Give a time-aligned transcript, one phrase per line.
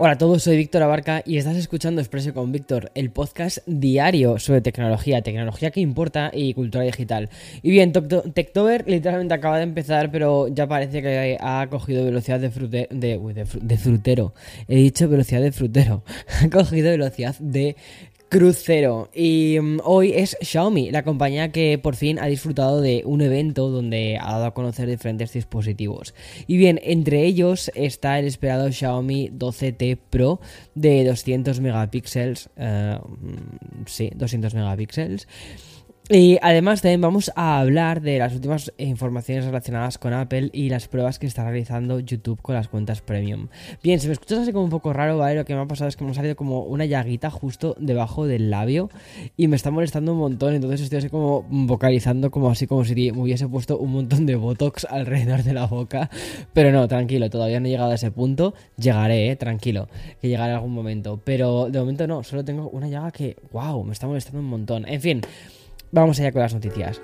[0.00, 4.38] Hola a todos, soy Víctor Abarca y estás escuchando Expreso con Víctor, el podcast diario
[4.38, 7.30] sobre tecnología, tecnología que importa y cultura digital.
[7.62, 12.48] Y bien, Techtober literalmente acaba de empezar, pero ya parece que ha cogido velocidad de,
[13.60, 14.34] de frutero.
[14.68, 16.04] He dicho velocidad de frutero.
[16.44, 17.74] ha cogido velocidad de
[18.28, 19.10] crucero.
[19.14, 23.70] Y mm, hoy es Xiaomi, la compañía que por fin ha disfrutado de un evento
[23.70, 26.14] donde ha dado a conocer diferentes dispositivos.
[26.46, 30.40] Y bien, entre ellos está el esperado Xiaomi 12T Pro
[30.74, 32.50] de 200 megapíxeles.
[32.56, 35.26] Eh, mm, sí, 200 megapíxeles.
[36.10, 40.88] Y además también vamos a hablar de las últimas informaciones relacionadas con Apple y las
[40.88, 43.48] pruebas que está realizando YouTube con las cuentas premium.
[43.82, 45.34] Bien, si me escuchas así como un poco raro, ¿vale?
[45.34, 48.26] Lo que me ha pasado es que me ha salido como una llaguita justo debajo
[48.26, 48.88] del labio
[49.36, 53.12] y me está molestando un montón, entonces estoy así como vocalizando como así como si
[53.12, 56.08] me hubiese puesto un montón de Botox alrededor de la boca.
[56.54, 58.54] Pero no, tranquilo, todavía no he llegado a ese punto.
[58.78, 59.36] Llegaré, ¿eh?
[59.36, 59.88] Tranquilo,
[60.22, 61.20] que llegaré algún momento.
[61.22, 64.88] Pero de momento no, solo tengo una llaga que, wow, me está molestando un montón.
[64.88, 65.20] En fin.
[65.90, 67.00] Vamos allá con las noticias.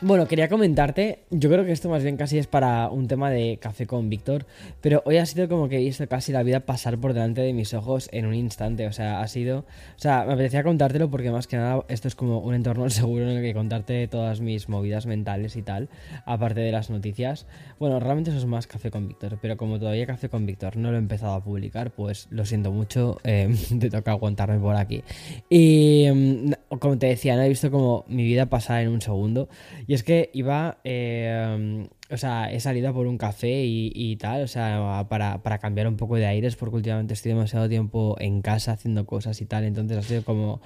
[0.00, 3.58] Bueno, quería comentarte, yo creo que esto más bien casi es para un tema de
[3.60, 4.44] café con Víctor,
[4.80, 7.52] pero hoy ha sido como que he visto casi la vida pasar por delante de
[7.52, 11.30] mis ojos en un instante, o sea, ha sido, o sea, me apetecía contártelo porque
[11.30, 14.68] más que nada esto es como un entorno seguro en el que contarte todas mis
[14.68, 15.88] movidas mentales y tal,
[16.26, 17.46] aparte de las noticias.
[17.78, 20.90] Bueno, realmente eso es más café con Víctor, pero como todavía café con Víctor no
[20.90, 25.04] lo he empezado a publicar, pues lo siento mucho, eh, te toca aguantarme por aquí.
[25.48, 29.48] Y mm, como te decía, no he visto como mi vida pasar en un segundo.
[29.86, 34.46] Y es que iba eh, o sea, he salido por un café y, tal, o
[34.46, 39.06] sea, para, cambiar un poco de aires, porque últimamente estoy demasiado tiempo en casa haciendo
[39.06, 40.60] cosas y tal, entonces ha sido como,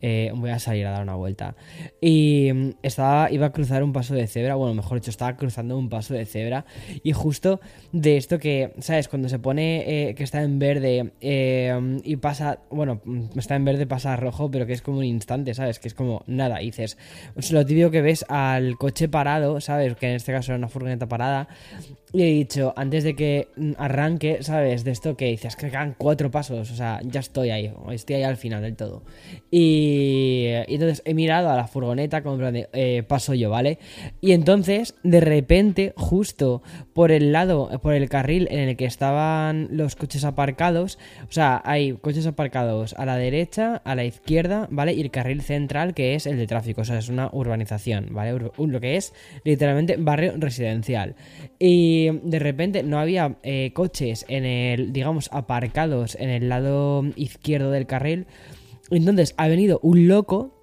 [0.00, 1.56] eh, voy a salir a dar una vuelta.
[2.00, 5.76] Y mm, estaba, iba a cruzar un paso de cebra, bueno, mejor dicho, estaba cruzando
[5.76, 6.64] un paso de cebra,
[7.02, 7.60] y justo
[7.90, 9.08] de esto que, ¿sabes?
[9.08, 13.64] Cuando se pone eh, que está en verde eh, y pasa, bueno, mm, está en
[13.64, 15.80] verde, pasa a rojo, pero que es como un instante, ¿sabes?
[15.80, 16.98] Que es como nada, y dices,
[17.50, 19.96] lo típico que ves al coche parado, ¿sabes?
[19.96, 21.48] Que en este caso era una furgoneta parada.
[22.14, 24.84] Y he dicho, antes de que arranque, ¿sabes?
[24.84, 28.22] De esto que dices, que quedan cuatro pasos, o sea, ya estoy ahí, estoy ahí
[28.22, 29.02] al final del todo.
[29.50, 32.38] Y, entonces he mirado a la furgoneta como
[32.72, 33.80] eh, paso yo, ¿vale?
[34.20, 39.66] Y entonces, de repente, justo por el lado, por el carril en el que estaban
[39.72, 44.92] los coches aparcados, o sea, hay coches aparcados a la derecha, a la izquierda, ¿vale?
[44.92, 48.38] Y el carril central que es el de tráfico, o sea, es una urbanización, ¿vale?
[48.56, 51.16] Lo que es literalmente barrio residencial.
[51.58, 57.70] Y de repente no había eh, coches en el, digamos, aparcados en el lado izquierdo
[57.70, 58.26] del carril.
[58.90, 60.54] Entonces ha venido un loco,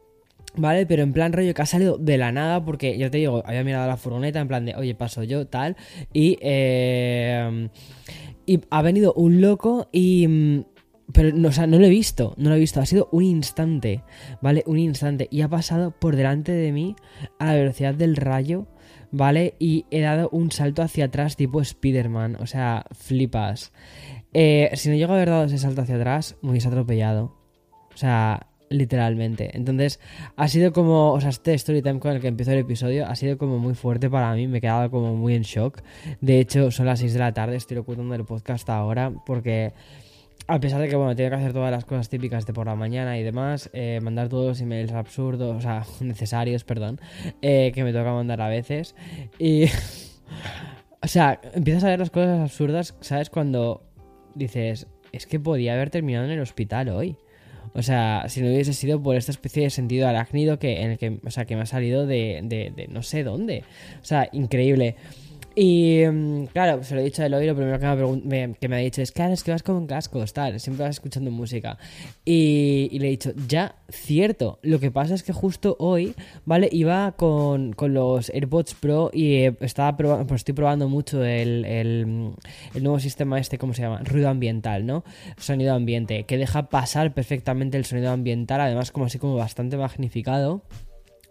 [0.56, 0.86] ¿vale?
[0.86, 3.64] Pero en plan rollo que ha salido de la nada porque, ya te digo, había
[3.64, 5.76] mirado la furgoneta en plan de, oye, paso yo, tal.
[6.14, 7.70] Y, eh,
[8.46, 10.66] y ha venido un loco y...
[11.14, 13.24] Pero, no, o sea, no lo he visto, no lo he visto, ha sido un
[13.24, 14.02] instante,
[14.42, 14.64] ¿vale?
[14.66, 15.28] Un instante.
[15.30, 16.96] Y ha pasado por delante de mí
[17.38, 18.66] a la velocidad del rayo
[19.12, 19.56] ¿vale?
[19.60, 23.72] Y he dado un salto hacia atrás tipo Spider-Man, o sea, flipas.
[24.34, 27.36] Eh, si no llego a haber dado ese salto hacia atrás, me hubiese atropellado.
[27.94, 29.56] O sea, literalmente.
[29.56, 30.00] Entonces,
[30.36, 33.16] ha sido como, o sea, este story time con el que empezó el episodio ha
[33.16, 35.82] sido como muy fuerte para mí, me he quedado como muy en shock.
[36.22, 39.74] De hecho, son las 6 de la tarde, estoy ocultando el podcast ahora porque
[40.48, 42.76] a pesar de que, bueno, tiene que hacer todas las cosas típicas de por la
[42.76, 47.00] mañana y demás, eh, mandar todos los emails absurdos, o sea, necesarios, perdón,
[47.42, 48.96] eh, que me toca mandar a veces.
[49.40, 49.66] Y.
[51.02, 53.30] o sea, empiezas a ver las cosas absurdas, ¿sabes?
[53.30, 53.84] Cuando
[54.36, 57.18] dices, es que podía haber terminado en el hospital hoy.
[57.74, 60.98] O sea, si no hubiese sido por esta especie de sentido arácnido que, en el
[60.98, 63.64] que, o sea, que me ha salido de, de no sé dónde.
[64.02, 64.98] O sea, increíble.
[65.56, 67.86] Y mm, claro, se lo he dicho a Eloy, lo primero que
[68.26, 70.96] me, que me, ha dicho es, claro, es que vas con cascos, tal, siempre vas
[70.96, 71.78] escuchando música.
[72.24, 76.16] Y, le he dicho, ya, cierto, lo que pasa es que justo hoy,
[76.46, 76.70] ¿vale?
[76.72, 82.34] Iba con, con los AirPods Pro y estaba probando, pues estoy probando mucho el, el,
[82.74, 84.02] el, nuevo sistema este, ¿cómo se llama?
[84.04, 85.04] Ruido ambiental, ¿no?
[85.38, 90.64] Sonido ambiente, que deja pasar perfectamente el sonido ambiental, además como así como bastante magnificado.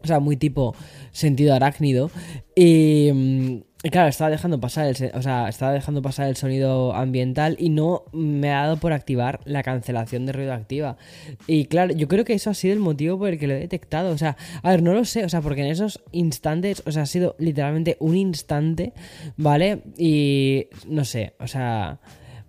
[0.03, 0.75] O sea, muy tipo
[1.13, 2.11] sentido arácnido.
[2.57, 7.57] Y, mm, claro, estaba dejando pasar el, o sea, estaba dejando pasar el sonido ambiental
[7.59, 10.99] y no me ha dado por activar la cancelación de ruido activa.
[11.47, 13.61] Y claro, yo creo que eso ha sido el motivo por el que lo he
[13.61, 14.11] detectado.
[14.11, 17.03] O sea, a ver, no lo sé, o sea, porque en esos instantes, o sea,
[17.03, 18.93] ha sido literalmente un instante,
[19.37, 19.83] ¿vale?
[19.97, 22.01] Y no sé, o sea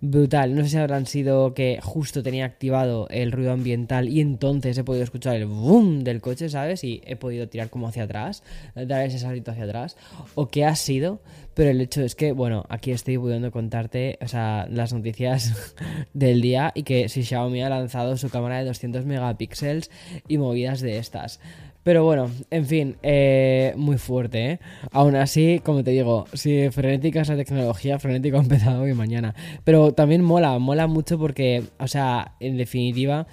[0.02, 0.54] brutal.
[0.54, 4.84] No sé si habrán sido que justo tenía activado el ruido ambiental y entonces he
[4.84, 6.82] podido escuchar el boom del coche, ¿sabes?
[6.82, 8.42] Y he podido tirar como hacia atrás,
[8.74, 9.96] dar ese salto hacia atrás.
[10.34, 11.20] O qué ha sido.
[11.54, 15.74] Pero el hecho es que, bueno, aquí estoy pudiendo contarte, o sea, las noticias
[16.14, 19.90] del día y que si Xiaomi ha lanzado su cámara de 200 megapíxeles
[20.28, 21.40] y movidas de estas.
[21.82, 24.60] Pero bueno, en fin, eh, muy fuerte, ¿eh?
[24.92, 29.34] Aún así, como te digo, si frenética es la tecnología, frenético ha empezado hoy mañana.
[29.64, 33.26] Pero también mola, mola mucho porque, o sea, en definitiva,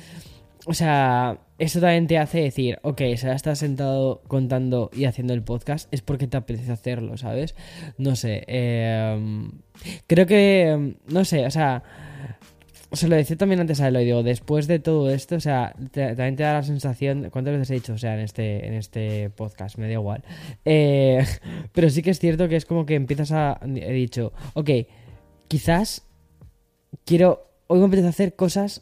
[0.65, 5.33] o sea, esto también te hace decir, ok, si ahora estás sentado contando y haciendo
[5.33, 7.55] el podcast, es porque te apetece hacerlo, ¿sabes?
[7.97, 9.47] No sé, eh,
[10.07, 11.83] creo que, no sé, o sea
[12.91, 16.35] se lo decía también antes a Eloy, digo, después de todo esto, o sea, también
[16.35, 17.93] te da la sensación, ¿cuántas veces he dicho?
[17.93, 20.23] O sea, en este, en este podcast, me da igual.
[20.65, 21.23] Eh,
[21.71, 24.69] pero sí que es cierto que es como que empiezas a, he dicho, ok,
[25.47, 26.03] quizás
[27.05, 28.81] quiero, hoy me apetece hacer cosas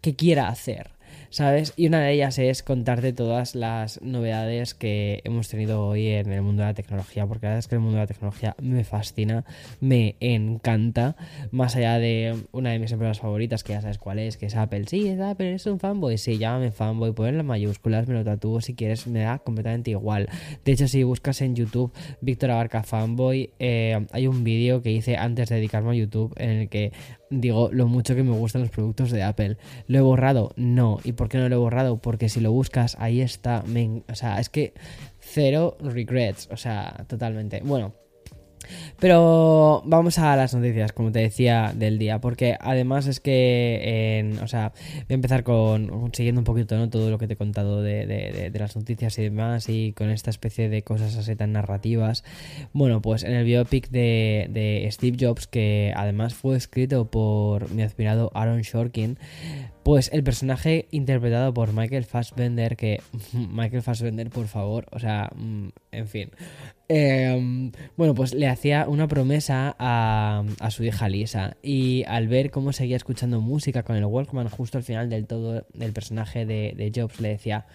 [0.00, 0.95] que quiera hacer.
[1.30, 1.72] ¿Sabes?
[1.76, 6.42] Y una de ellas es contarte todas las novedades que hemos tenido hoy en el
[6.42, 8.84] mundo de la tecnología, porque la verdad es que el mundo de la tecnología me
[8.84, 9.44] fascina,
[9.80, 11.16] me encanta,
[11.50, 14.56] más allá de una de mis empresas favoritas, que ya sabes cuál es, que es
[14.56, 14.84] Apple.
[14.86, 18.60] Sí, es Apple, es un fanboy, sí, llámame fanboy, ponen las mayúsculas, me lo tatúo
[18.60, 20.28] si quieres, me da completamente igual.
[20.64, 25.16] De hecho, si buscas en YouTube Víctor Abarca fanboy, eh, hay un vídeo que hice
[25.16, 26.92] antes de dedicarme a YouTube en el que
[27.30, 29.56] digo lo mucho que me gustan los productos de Apple.
[29.86, 30.52] ¿Lo he borrado?
[30.56, 30.98] No.
[31.04, 31.98] ¿Y por qué no lo he borrado?
[31.98, 33.64] Porque si lo buscas, ahí está.
[34.08, 34.74] o sea, es que
[35.20, 36.48] cero regrets.
[36.50, 37.60] O sea, totalmente.
[37.64, 37.94] Bueno.
[38.98, 44.46] Pero vamos a las noticias, como te decía, del día, porque además es que, o
[44.46, 46.88] sea, voy a empezar con, siguiendo un poquito, ¿no?
[46.88, 50.68] Todo lo que te he contado de, las noticias y demás, y con esta especie
[50.68, 52.24] de cosas así tan narrativas.
[52.72, 57.82] Bueno, pues en el biopic de, de Steve Jobs, que además fue escrito por mi
[57.82, 59.18] admirado Aaron Shorkin,
[59.86, 63.00] pues el personaje interpretado por Michael Fassbender, que
[63.32, 66.30] Michael Fassbender, por favor, o sea, mm, en fin.
[66.88, 72.72] Em, bueno, pues le hacía una promesa a, su hija Lisa y al ver cómo
[72.72, 76.92] seguía escuchando música con el Walkman justo al final del todo del personaje de, de
[76.94, 77.66] Jobs, le decía,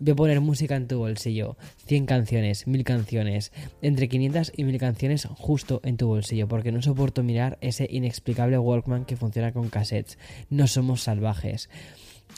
[0.00, 1.56] Voy a poner música en tu bolsillo.
[1.86, 3.52] 100 canciones, 1000 canciones.
[3.82, 6.46] Entre 500 y 1000 canciones justo en tu bolsillo.
[6.46, 10.16] Porque no soporto mirar ese inexplicable Walkman que funciona con cassettes.
[10.50, 11.68] No somos salvajes.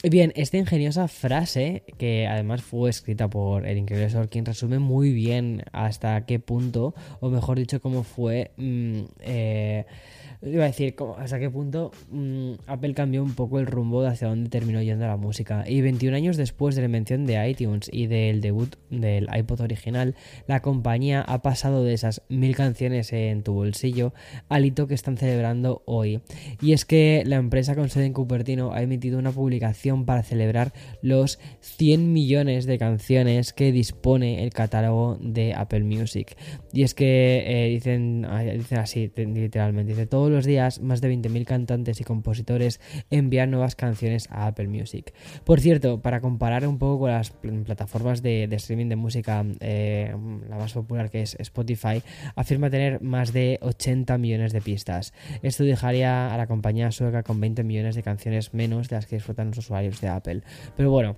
[0.03, 5.63] Bien, esta ingeniosa frase, que además fue escrita por el increíble Sorkin, resume muy bien
[5.73, 9.85] hasta qué punto, o mejor dicho, cómo fue mm, eh,
[10.43, 14.27] iba a decir hasta qué punto mm, Apple cambió un poco el rumbo de hacia
[14.27, 15.63] dónde terminó yendo la música.
[15.67, 20.15] Y 21 años después de la invención de iTunes y del debut del iPod original,
[20.47, 24.13] la compañía ha pasado de esas mil canciones en tu bolsillo
[24.49, 26.21] al hito que están celebrando hoy.
[26.59, 30.73] Y es que la empresa con sede en Cupertino ha emitido una publicación para celebrar
[31.01, 36.35] los 100 millones de canciones que dispone el catálogo de Apple Music.
[36.71, 41.99] Y es que eh, dicen, así, literalmente, dice todo los días, más de 20.000 cantantes
[41.99, 45.13] y compositores envían nuevas canciones a Apple Music.
[45.43, 50.15] Por cierto, para comparar un poco con las plataformas de, streaming de música, eh,
[50.47, 52.03] la más popular que es Spotify,
[52.35, 55.13] afirma tener más de 80 millones de pistas.
[55.41, 59.15] Esto dejaría a la compañía sueca con 20 millones de canciones menos de las que
[59.15, 60.43] disfrutan los usuarios de Apple.
[60.75, 61.17] Pero bueno,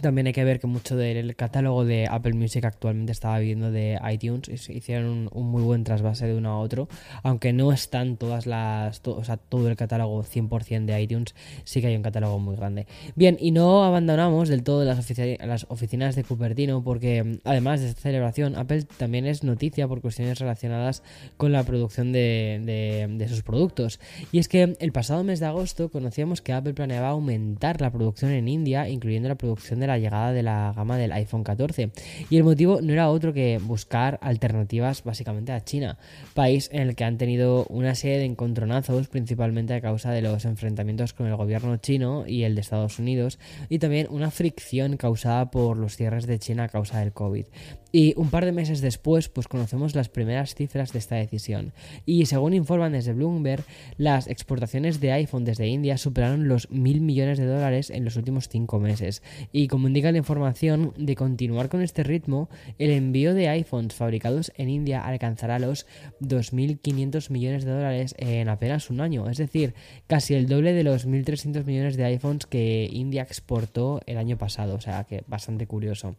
[0.00, 3.98] también hay que ver que mucho del catálogo de Apple Music actualmente estaba viviendo de
[4.10, 4.68] iTunes.
[4.68, 6.88] Hicieron un, muy buen trasvase de uno a otro.
[7.22, 9.00] Aunque no están todas las.
[9.04, 11.34] o sea, todo el catálogo 100% de iTunes,
[11.64, 12.86] sí que hay un catálogo muy grande.
[13.14, 15.12] Bien, y no abandonamos del todo las,
[15.44, 20.38] las oficinas de Cupertino, porque además de esta celebración, Apple también es noticia por cuestiones
[20.38, 21.02] relacionadas
[21.36, 24.00] con la producción de, de sus productos.
[24.32, 28.30] Y es que el pasado mes de agosto conocíamos que Apple planeaba aumentar la producción
[28.32, 31.90] en India, incluyendo la producción de la llegada de la gama del iPhone 14.
[32.30, 35.98] Y el motivo no era otro que buscar alternativas básicamente a China,
[36.34, 40.44] país en el que han tenido una serie de encontronazos, principalmente a causa de los
[40.44, 43.38] enfrentamientos con el gobierno chino y el de Estados Unidos,
[43.68, 47.46] y también una fricción causada por los cierres de China a causa del COVID.
[47.92, 51.72] Y un par de meses después, pues conocemos las primeras cifras de esta decisión.
[52.04, 53.64] Y según informan desde Bloomberg,
[53.96, 58.48] las exportaciones de iPhone desde India superaron los mil millones de dólares en los últimos
[58.48, 59.22] cinco meses.
[59.50, 64.50] Y como indica la información, de continuar con este ritmo, el envío de iPhones fabricados
[64.56, 65.86] en India alcanzará los
[66.22, 69.28] 2.500 millones de dólares en apenas un año.
[69.28, 69.74] Es decir,
[70.06, 74.76] casi el doble de los 1.300 millones de iPhones que India exportó el año pasado.
[74.76, 76.16] O sea que bastante curioso.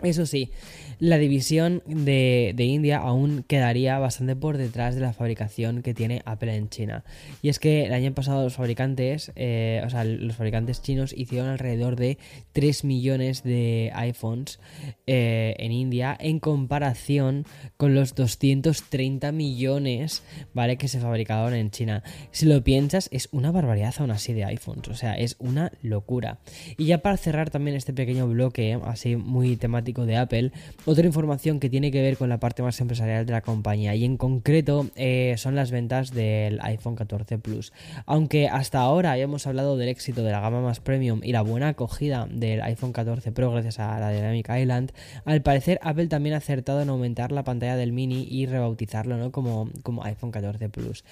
[0.00, 0.50] Eso sí,
[0.98, 6.56] la división de, India aún quedaría bastante por detrás de la fabricación que tiene Apple
[6.56, 7.04] en China.
[7.42, 11.50] Y es que el año pasado los fabricantes, eh, o sea, los fabricantes chinos hicieron
[11.50, 12.16] alrededor de
[12.52, 14.60] 3 millones de iPhones
[15.06, 17.44] eh, en India en comparación
[17.76, 20.22] con los 230 millones,
[20.54, 20.78] ¿vale?
[20.78, 22.02] Que se fabricaron en China.
[22.30, 26.38] Si lo piensas, es una barbaridad aún así de iPhones, o sea, es una locura.
[26.78, 30.52] Y ya para cerrar también este pequeño bloque, así muy temático, de Apple,
[30.84, 34.04] otra información que tiene que ver con la parte más empresarial de la compañía y
[34.04, 37.72] en concreto eh, son las ventas del iPhone 14 Plus.
[38.06, 41.68] Aunque hasta ahora habíamos hablado del éxito de la gama más premium y la buena
[41.68, 44.92] acogida del iPhone 14 Pro gracias a la Dynamic Island,
[45.24, 49.32] al parecer Apple también ha acertado en aumentar la pantalla del mini y rebautizarlo ¿no?
[49.32, 51.04] como, como iPhone 14 Plus.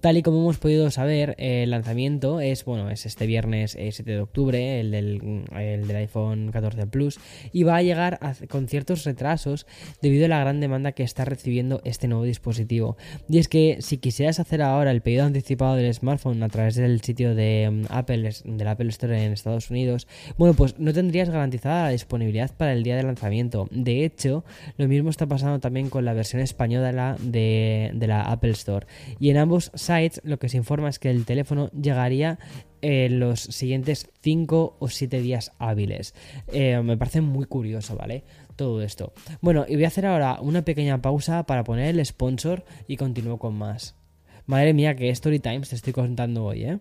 [0.00, 4.14] Tal y como hemos podido saber, el lanzamiento es, bueno, es este viernes 7 eh,
[4.14, 7.20] de octubre, el del, el del iPhone 14 Plus,
[7.52, 9.66] y va a llegar con ciertos retrasos
[10.00, 12.96] debido a la gran demanda que está recibiendo este nuevo dispositivo.
[13.28, 17.02] Y es que si quisieras hacer ahora el pedido anticipado del smartphone a través del
[17.02, 21.84] sitio de mm, Apple, del Apple Store en Estados Unidos, bueno, pues no tendrías garantizada
[21.84, 23.68] la disponibilidad para el día de lanzamiento.
[23.70, 24.44] De hecho,
[24.78, 28.86] lo mismo está pasando también con la versión española de, de la Apple Store.
[29.18, 29.70] Y en ambos
[30.22, 32.38] lo que se informa es que el teléfono llegaría
[32.82, 36.14] en los siguientes 5 o 7 días hábiles.
[36.52, 38.24] Eh, me parece muy curioso, ¿vale?
[38.56, 39.12] Todo esto.
[39.40, 43.38] Bueno, y voy a hacer ahora una pequeña pausa para poner el sponsor y continúo
[43.38, 43.96] con más.
[44.46, 46.78] Madre mía, que Story Times te estoy contando hoy, ¿eh?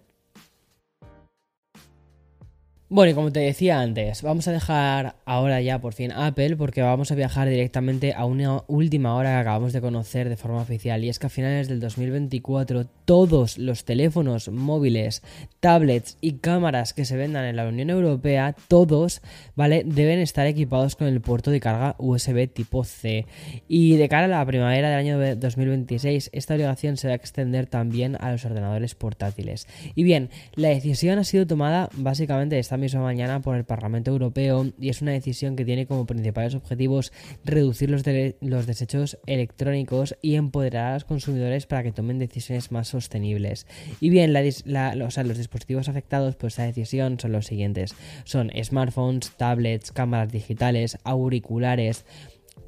[2.91, 6.81] Bueno, y como te decía antes, vamos a dejar ahora ya por fin Apple porque
[6.81, 11.03] vamos a viajar directamente a una última hora que acabamos de conocer de forma oficial
[11.03, 15.21] y es que a finales del 2024 todos los teléfonos móviles,
[15.59, 19.21] tablets y cámaras que se vendan en la Unión Europea, todos,
[19.55, 19.83] ¿vale?
[19.85, 23.27] Deben estar equipados con el puerto de carga USB tipo C.
[23.67, 27.67] Y de cara a la primavera del año 2026, esta obligación se va a extender
[27.67, 29.67] también a los ordenadores portátiles.
[29.93, 34.11] Y bien, la decisión ha sido tomada básicamente de esta misma mañana por el Parlamento
[34.11, 37.11] Europeo y es una decisión que tiene como principales objetivos
[37.45, 38.03] reducir los,
[38.41, 43.67] los desechos electrónicos y empoderar a los consumidores para que tomen decisiones más sostenibles.
[43.99, 47.95] Y bien, los dispositivos afectados por esta decisión son los siguientes.
[48.23, 52.05] Son smartphones, tablets, cámaras digitales, auriculares,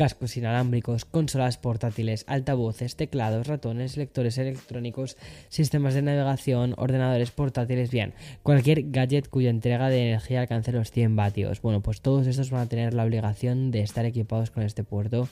[0.01, 5.15] cascos inalámbricos, consolas portátiles, altavoces, teclados, ratones, lectores electrónicos,
[5.47, 11.15] sistemas de navegación, ordenadores portátiles, bien, cualquier gadget cuya entrega de energía alcance los 100
[11.15, 11.61] vatios.
[11.61, 15.29] Bueno, pues todos estos van a tener la obligación de estar equipados con este puerto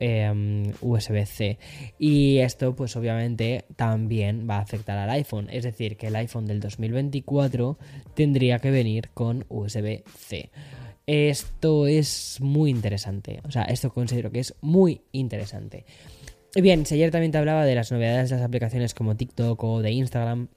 [0.00, 1.60] em, USB-C.
[2.00, 5.46] Y esto, pues obviamente, también va a afectar al iPhone.
[5.48, 7.78] Es decir, que el iPhone del 2024
[8.16, 10.50] tendría que venir con USB-C.
[11.08, 13.40] Esto es muy interesante.
[13.44, 15.86] O sea, esto considero que es muy interesante.
[16.54, 19.80] Bien, si ayer también te hablaba de las novedades de las aplicaciones como TikTok o
[19.80, 20.48] de Instagram,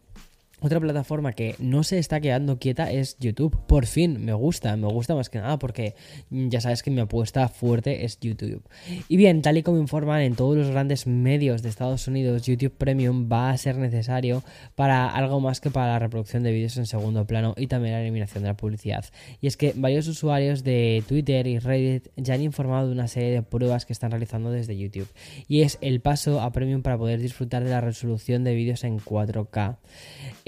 [0.61, 3.57] otra plataforma que no se está quedando quieta es YouTube.
[3.65, 5.95] Por fin, me gusta, me gusta más que nada porque
[6.29, 8.63] ya sabes que mi apuesta fuerte es YouTube.
[9.07, 12.73] Y bien, tal y como informan en todos los grandes medios de Estados Unidos, YouTube
[12.77, 14.43] Premium va a ser necesario
[14.75, 18.01] para algo más que para la reproducción de vídeos en segundo plano y también la
[18.01, 19.05] eliminación de la publicidad.
[19.41, 23.31] Y es que varios usuarios de Twitter y Reddit ya han informado de una serie
[23.31, 25.07] de pruebas que están realizando desde YouTube.
[25.47, 28.99] Y es el paso a Premium para poder disfrutar de la resolución de vídeos en
[28.99, 29.77] 4K.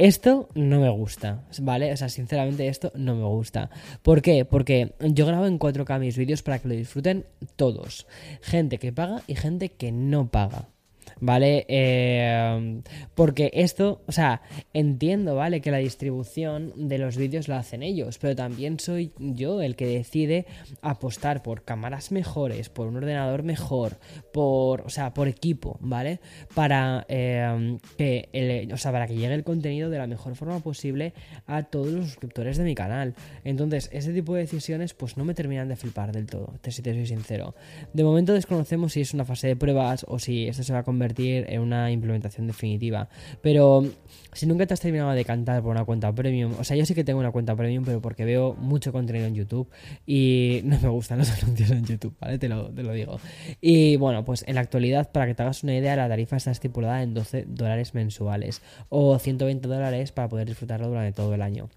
[0.04, 1.94] Esto no me gusta, ¿vale?
[1.94, 3.70] O sea, sinceramente esto no me gusta.
[4.02, 4.44] ¿Por qué?
[4.44, 8.06] Porque yo grabo en 4K mis vídeos para que lo disfruten todos.
[8.42, 10.73] Gente que paga y gente que no paga.
[11.20, 11.66] ¿Vale?
[11.68, 12.82] Eh,
[13.16, 14.42] porque esto, o sea,
[14.74, 15.62] entiendo, ¿vale?
[15.62, 19.86] Que la distribución de los vídeos la hacen ellos, pero también soy yo el que
[19.86, 20.46] decide
[20.82, 23.98] apostar por cámaras mejores, por un ordenador mejor,
[24.32, 26.20] por, o sea, por equipo, ¿vale?
[26.54, 31.14] Para eh, que, o sea, para que llegue el contenido de la mejor forma posible
[31.48, 33.16] a todos los suscriptores de mi canal.
[33.44, 36.94] Entonces, ese tipo de decisiones, pues no me terminan de flipar del todo, si te
[36.94, 37.56] soy sincero.
[37.94, 40.84] De momento desconocemos si es una fase de pruebas o si esto se va a
[40.84, 43.10] convertir en una implementación definitiva.
[43.42, 43.86] Pero
[44.34, 46.96] si nunca te has terminado de cantar por una cuenta premium, o sea, yo sí
[46.96, 49.70] que tengo una cuenta premium, pero porque veo mucho contenido en YouTube
[50.06, 52.38] y no me gustan los anuncios en YouTube, ¿vale?
[52.38, 53.20] Te lo, te lo digo.
[53.62, 56.52] Y bueno, pues en la actualidad, para que te hagas una idea, la tarifa está
[56.52, 61.70] estipulada en 12 dólares mensuales o 120 dólares para poder disfrutarlo durante todo el año.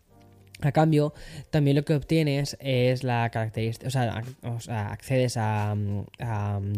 [0.66, 1.14] A cambio,
[1.50, 5.76] también lo que obtienes es la característica, o sea, accedes a,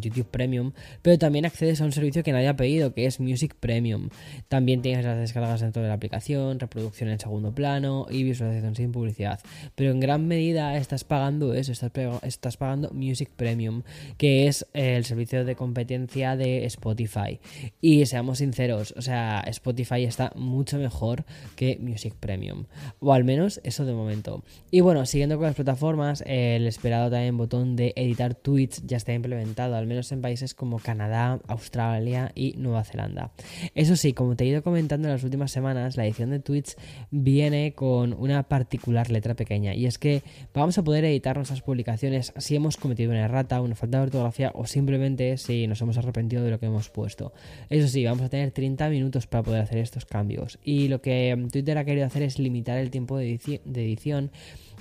[0.01, 3.55] YouTube Premium, pero también accedes a un servicio que nadie ha pedido, que es Music
[3.59, 4.11] Premium.
[4.49, 8.93] También tienes las descargas dentro de la aplicación, reproducción en segundo plano y visualización sin
[8.93, 9.41] publicidad.
[9.75, 11.91] Pero en gran medida estás pagando eso, estás,
[12.23, 13.83] estás pagando Music Premium,
[14.19, 17.41] que es el servicio de competencia de Spotify.
[17.81, 21.25] Y seamos sinceros, o sea, Spotify está mucho mejor
[21.57, 22.65] que Music Premium,
[23.01, 24.43] o al menos de momento.
[24.71, 29.13] Y bueno, siguiendo con las plataformas, el esperado también botón de editar tweets ya está
[29.15, 33.33] implementado, al menos en países como Canadá, Australia y Nueva Zelanda.
[33.75, 36.77] Eso sí, como te he ido comentando en las últimas semanas, la edición de tweets
[37.11, 40.23] viene con una particular letra pequeña y es que
[40.55, 44.53] vamos a poder editar nuestras publicaciones si hemos cometido una errata, una falta de ortografía
[44.55, 47.33] o simplemente si nos hemos arrepentido de lo que hemos puesto.
[47.71, 51.47] Eso sí, vamos a tener 30 minutos para poder hacer estos cambios y lo que
[51.53, 54.31] Twitter ha querido hacer es limitar el tiempo de edición de edición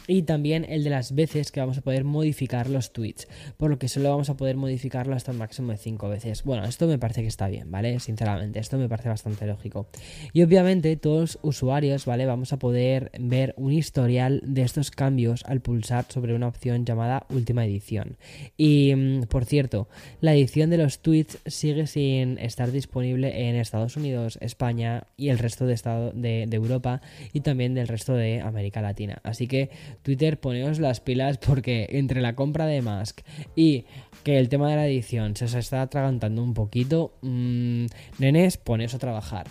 [0.08, 3.78] y también el de las veces que vamos a poder modificar los tweets, por lo
[3.78, 6.44] que solo vamos a poder modificarlo hasta un máximo de 5 veces.
[6.44, 8.00] Bueno, esto me parece que está bien, ¿vale?
[8.00, 9.88] Sinceramente, esto me parece bastante lógico.
[10.34, 12.26] Y obviamente todos los usuarios, ¿vale?
[12.26, 17.26] Vamos a poder ver un historial de estos cambios al pulsar sobre una opción llamada
[17.30, 18.18] última edición.
[18.56, 19.88] Y, mm, por cierto,
[20.22, 25.40] la edición de los tweets sigue sin estar disponible en Estados Unidos, España y el
[25.40, 27.02] resto de, estado de, de Europa
[27.34, 29.20] y también del resto de América Latina.
[29.24, 29.70] Así que
[30.04, 33.22] Twitter, poneos las pilas porque entre la compra de Musk
[33.56, 33.86] y
[34.24, 37.86] que el tema de la edición se os está atragantando un poquito, mmm,
[38.20, 39.48] nenes, poneos a trabajar.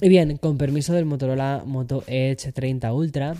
[0.00, 3.36] Y bien, con permiso del Motorola Moto Edge 30 Ultra,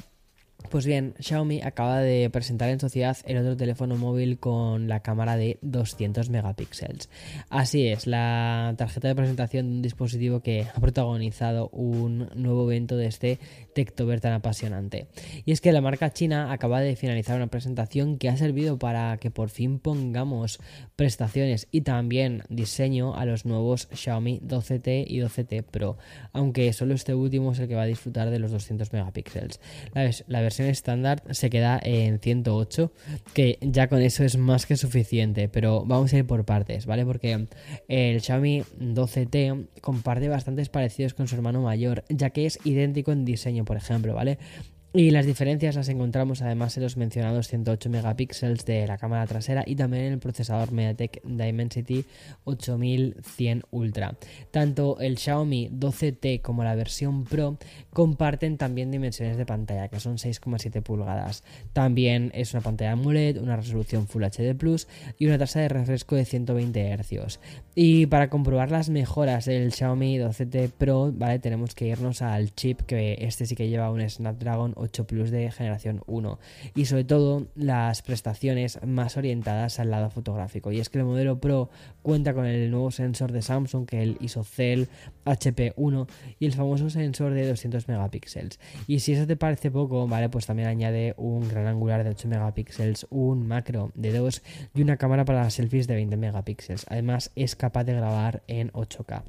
[0.70, 5.36] pues bien, Xiaomi acaba de presentar en sociedad el otro teléfono móvil con la cámara
[5.36, 7.08] de 200 megapíxeles.
[7.48, 12.96] Así es, la tarjeta de presentación de un dispositivo que ha protagonizado un nuevo evento
[12.96, 13.38] de este
[13.74, 15.06] Techtober tan apasionante.
[15.44, 19.16] Y es que la marca china acaba de finalizar una presentación que ha servido para
[19.18, 20.60] que por fin pongamos
[20.96, 25.98] prestaciones y también diseño a los nuevos Xiaomi 12T y 12T Pro,
[26.32, 29.60] aunque solo este último es el que va a disfrutar de los 200 megapíxeles.
[29.92, 32.92] La, la versión estándar se queda en 108,
[33.32, 37.04] que ya con eso es más que suficiente, pero vamos a ir por partes, ¿vale?
[37.04, 37.46] Porque
[37.88, 43.24] el Xiaomi 12T comparte bastantes parecidos con su hermano mayor, ya que es idéntico en
[43.24, 44.38] diseño, por ejemplo, ¿vale?
[44.96, 49.64] Y las diferencias las encontramos además en los mencionados 108 megapíxeles de la cámara trasera
[49.66, 52.04] y también en el procesador MediaTek Dimensity
[52.44, 54.14] 8100 Ultra.
[54.52, 57.58] Tanto el Xiaomi 12T como la versión Pro
[57.92, 61.42] comparten también dimensiones de pantalla, que son 6,7 pulgadas.
[61.72, 64.86] También es una pantalla AMOLED, una resolución Full HD Plus
[65.18, 67.40] y una tasa de refresco de 120 Hz.
[67.74, 71.40] Y para comprobar las mejoras del Xiaomi 12T Pro, ¿vale?
[71.40, 75.50] Tenemos que irnos al chip, que este sí que lleva un Snapdragon 8 Plus de
[75.50, 76.38] generación 1
[76.74, 80.72] y sobre todo las prestaciones más orientadas al lado fotográfico.
[80.72, 81.70] Y es que el modelo Pro
[82.02, 84.88] cuenta con el nuevo sensor de Samsung que es el ISOCELL
[85.24, 88.60] HP1 y el famoso sensor de 200 megapíxeles.
[88.86, 92.28] Y si eso te parece poco, vale, pues también añade un gran angular de 8
[92.28, 94.42] megapíxeles, un macro de 2
[94.74, 96.86] y una cámara para selfies de 20 megapíxeles.
[96.88, 99.22] Además es capaz de grabar en 8K.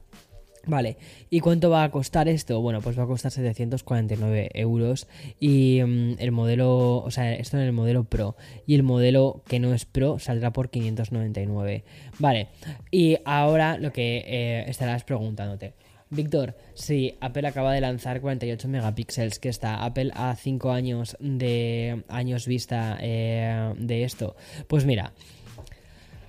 [0.67, 0.97] Vale,
[1.29, 2.59] ¿y cuánto va a costar esto?
[2.61, 5.07] Bueno, pues va a costar 749 euros
[5.39, 9.59] y mm, el modelo, o sea, esto en el modelo Pro y el modelo que
[9.59, 11.83] no es Pro saldrá por 599.
[12.19, 12.47] Vale,
[12.91, 15.73] y ahora lo que eh, estarás preguntándote.
[16.09, 22.03] Víctor, si Apple acaba de lanzar 48 megapíxeles, que está Apple a 5 años de
[22.07, 24.35] años vista eh, de esto.
[24.67, 25.13] Pues mira,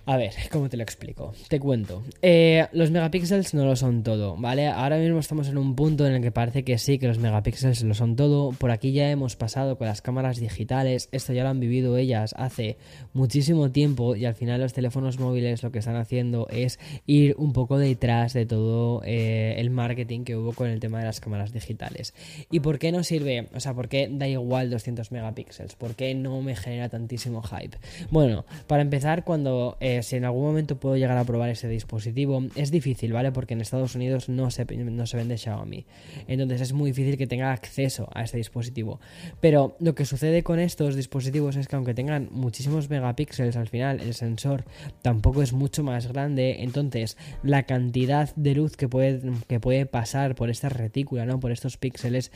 [0.09, 1.35] A ver, ¿cómo te lo explico?
[1.49, 2.05] Te cuento.
[2.23, 4.69] Eh, los megapíxeles no lo son todo, ¿vale?
[4.69, 7.83] Ahora mismo estamos en un punto en el que parece que sí, que los megapíxeles
[7.83, 8.53] lo son todo.
[8.53, 11.09] Por aquí ya hemos pasado con las cámaras digitales.
[11.11, 12.77] Esto ya lo han vivido ellas hace
[13.15, 17.53] muchísimo tiempo y al final los teléfonos móviles lo que están haciendo es ir un
[17.53, 21.53] poco detrás de todo eh, el marketing que hubo con el tema de las cámaras
[21.53, 22.15] digitales.
[22.49, 23.49] ¿Y por qué no sirve?
[23.55, 25.75] O sea, ¿por qué da igual 200 megapíxeles?
[25.75, 27.77] ¿Por qué no me genera tantísimo hype?
[28.13, 29.77] Bueno, para empezar, cuando...
[29.81, 33.33] Eh, si en algún momento puedo llegar a probar ese dispositivo, es difícil, ¿vale?
[33.33, 35.87] Porque en Estados Unidos no se, no se vende Xiaomi.
[36.27, 39.01] Entonces es muy difícil que tenga acceso a este dispositivo.
[39.41, 44.01] Pero lo que sucede con estos dispositivos es que aunque tengan muchísimos megapíxeles al final,
[44.01, 44.65] el sensor
[45.03, 46.63] tampoco es mucho más grande.
[46.63, 51.41] Entonces la cantidad de luz que puede, que puede pasar por esta retícula, ¿no?
[51.41, 52.33] Por estos píxeles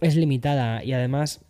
[0.00, 1.40] es limitada y además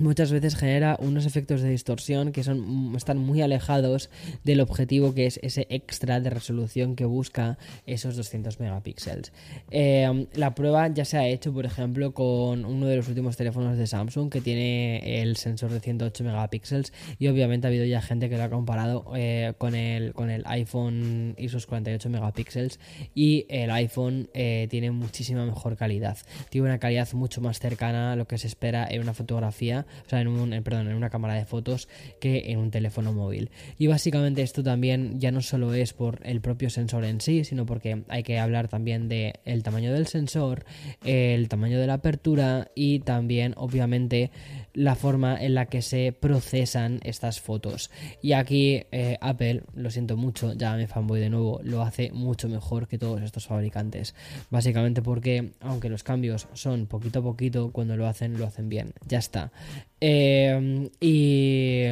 [0.00, 4.10] muchas veces genera unos efectos de distorsión que son, están muy alejados
[4.44, 9.32] del objetivo que es ese extra de resolución que busca esos 200 megapíxeles.
[9.70, 13.76] Em, la prueba ya se ha hecho, por ejemplo, con uno de los últimos teléfonos
[13.76, 18.28] de Samsung que tiene el sensor de 108 megapíxeles y obviamente ha habido ya gente
[18.28, 22.80] que lo ha comparado eh, con, el, con el iPhone y sus 48 megapíxeles
[23.14, 26.18] y el iPhone eh, tiene muchísima mejor calidad.
[26.50, 30.08] Tiene una calidad mucho más cercana a lo que se espera en una fotografía o
[30.08, 31.88] sea, en, un, perdón, en una cámara de fotos
[32.20, 33.50] que en un teléfono móvil.
[33.78, 37.66] Y básicamente esto también ya no solo es por el propio sensor en sí, sino
[37.66, 40.64] porque hay que hablar también de el tamaño del sensor,
[41.04, 44.30] el tamaño de la apertura y también obviamente
[44.74, 47.90] la forma en la que se procesan estas fotos.
[48.22, 52.48] Y aquí eh, Apple, lo siento mucho, ya me fanboy de nuevo, lo hace mucho
[52.48, 54.14] mejor que todos estos fabricantes.
[54.50, 58.92] Básicamente porque, aunque los cambios son poquito a poquito, cuando lo hacen, lo hacen bien.
[59.06, 59.52] Ya está.
[60.00, 61.82] Eh, y,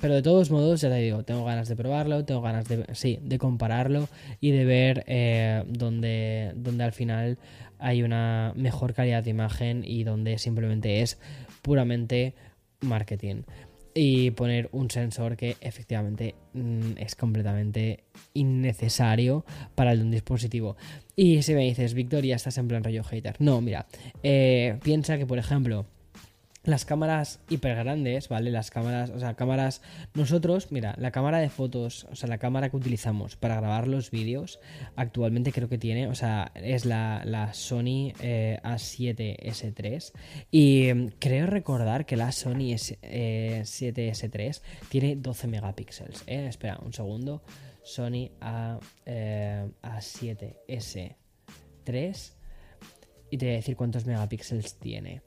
[0.00, 3.18] pero de todos modos, ya te digo, tengo ganas de probarlo, tengo ganas de, sí,
[3.22, 4.08] de compararlo
[4.40, 7.38] y de ver eh, donde, donde al final
[7.78, 11.18] hay una mejor calidad de imagen y donde simplemente es
[11.62, 12.34] puramente
[12.80, 13.42] marketing
[13.94, 19.44] y poner un sensor que efectivamente mm, es completamente innecesario
[19.74, 20.76] para el un dispositivo.
[21.14, 23.36] Y si me dices, Victoria, estás en plan rollo hater.
[23.38, 23.86] No, mira,
[24.22, 25.86] eh, piensa que, por ejemplo,
[26.64, 28.50] las cámaras hiper grandes, ¿vale?
[28.50, 29.80] Las cámaras, o sea, cámaras.
[30.14, 34.12] Nosotros, mira, la cámara de fotos, o sea, la cámara que utilizamos para grabar los
[34.12, 34.60] vídeos,
[34.94, 40.12] actualmente creo que tiene, o sea, es la, Sony eh, A7S3.
[40.50, 44.52] Y mm, creo recordar que la Sony S7S3 eh,
[44.88, 46.22] tiene 12 megapíxeles.
[46.26, 46.46] ¿eh?
[46.46, 47.42] Espera, un segundo.
[47.82, 52.32] Sony A, eh, A7S3.
[53.30, 55.22] Y te voy a decir cuántos megapíxeles tiene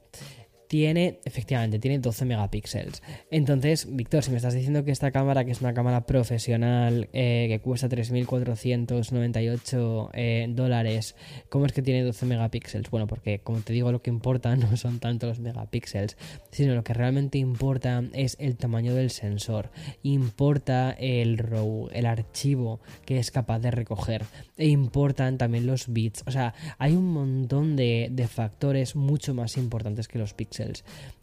[0.68, 3.02] tiene, efectivamente, tiene 12 megapíxeles.
[3.30, 7.46] Entonces, Víctor, si me estás diciendo que esta cámara, que es una cámara profesional, eh,
[7.50, 11.16] que cuesta 3.498 eh, dólares,
[11.50, 12.90] ¿cómo es que tiene 12 megapíxeles?
[12.90, 16.16] Bueno, porque como te digo, lo que importa no son tanto los megapíxeles,
[16.52, 19.72] sino lo que realmente importa es el tamaño del sensor.
[20.04, 24.24] Importa el RAW, el archivo que es capaz de recoger.
[24.58, 26.24] E importan también los bits.
[26.26, 30.55] O sea, hay un montón de, de factores mucho más importantes que los píxeles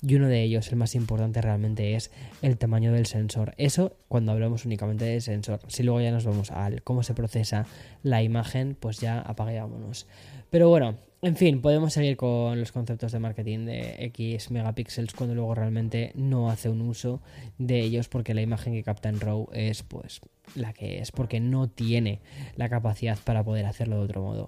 [0.03, 2.11] y uno de ellos, el más importante realmente, es
[2.43, 3.55] el tamaño del sensor.
[3.57, 5.61] Eso cuando hablamos únicamente del sensor.
[5.69, 7.67] Si luego ya nos vamos al cómo se procesa
[8.03, 10.07] la imagen, pues ya apagámonos.
[10.51, 15.37] Pero bueno, en fin, podemos seguir con los conceptos de marketing de X megapíxeles cuando
[15.37, 17.23] luego realmente no hace un uso
[17.59, 20.21] de ellos porque la imagen que capta en RAW es pues
[20.57, 22.21] la que es, porque no tiene
[22.57, 24.47] la capacidad para poder hacerlo de otro modo.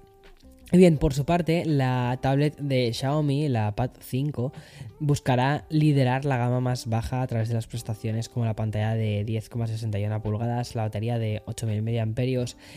[0.71, 4.53] Bien, por su parte, la tablet de Xiaomi, la Pad 5,
[5.01, 9.25] buscará liderar la gama más baja a través de las prestaciones como la pantalla de
[9.25, 12.09] 10,61 pulgadas, la batería de 8000 mAh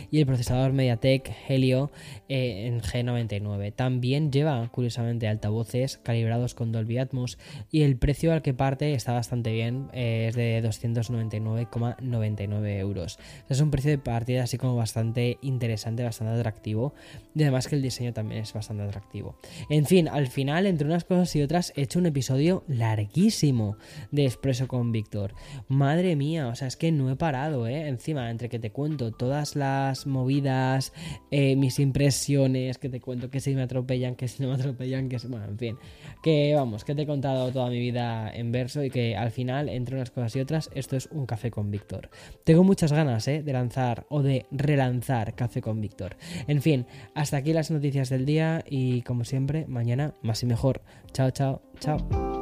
[0.09, 1.91] y el procesador MediaTek Helio
[2.29, 3.75] eh, en G99.
[3.75, 7.37] También lleva, curiosamente, altavoces calibrados con Dolby Atmos
[7.71, 13.19] y el precio al que parte está bastante bien, eh, es de 299,99 euros.
[13.49, 16.93] Es un precio de partida así como bastante interesante, bastante atractivo
[17.35, 19.35] y además que el diseño también es bastante atractivo.
[19.69, 23.77] En fin, al final, entre unas cosas y otras, he hecho un episodio larguísimo
[24.11, 25.33] de Expreso con Víctor.
[25.67, 27.87] Madre mía, o sea, es que no he parado, ¿eh?
[27.87, 30.93] Encima, entre que te cuento todas las movidas,
[31.31, 35.09] eh, mis impresiones, que te cuento que si me atropellan, que si no me atropellan,
[35.09, 35.27] que si...
[35.27, 35.77] Bueno, en fin,
[36.21, 39.69] que vamos, que te he contado toda mi vida en verso y que al final,
[39.69, 42.09] entre unas cosas y otras, esto es un café con Víctor.
[42.43, 43.41] Tengo muchas ganas, ¿eh?
[43.41, 46.17] De lanzar o de relanzar Café con Víctor.
[46.47, 50.81] En fin, hasta aquí las noticias del día y como siempre, mañana más y mejor.
[51.13, 52.40] Chao, chao, chao.